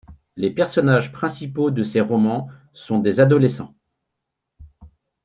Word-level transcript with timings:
Les 0.35 0.49
personnages 0.49 1.11
principaux 1.11 1.69
de 1.69 1.83
ses 1.83 2.01
romans 2.01 2.49
sont 2.73 2.97
des 2.97 3.19
adolescents. 3.19 3.75